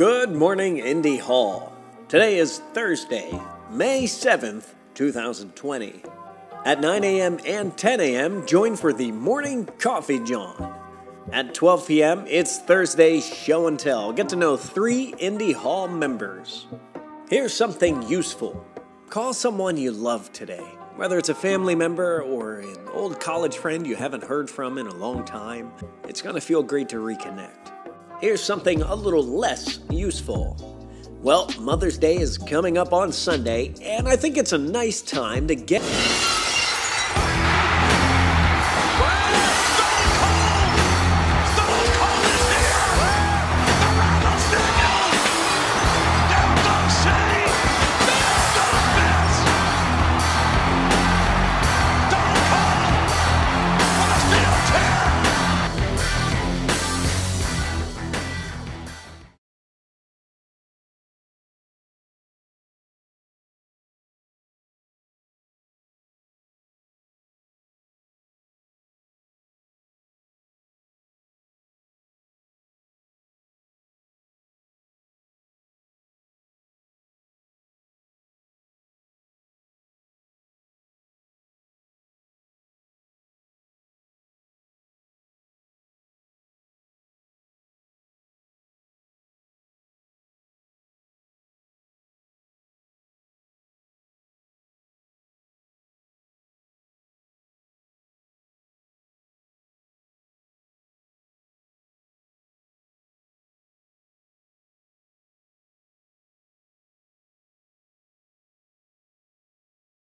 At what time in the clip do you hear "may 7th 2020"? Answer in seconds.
3.70-6.02